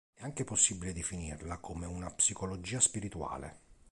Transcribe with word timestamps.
È 0.15 0.23
anche 0.23 0.43
possibile 0.45 0.93
definirla 0.93 1.59
come 1.59 1.85
una 1.85 2.09
"psicologia 2.09 2.79
spirituale". 2.79 3.59